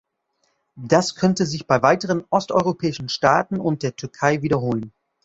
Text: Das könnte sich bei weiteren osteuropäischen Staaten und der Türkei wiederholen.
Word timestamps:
Das 0.81 1.13
könnte 1.13 1.45
sich 1.45 1.67
bei 1.67 1.83
weiteren 1.83 2.25
osteuropäischen 2.31 3.07
Staaten 3.07 3.59
und 3.59 3.83
der 3.83 3.95
Türkei 3.95 4.41
wiederholen. 4.41 4.93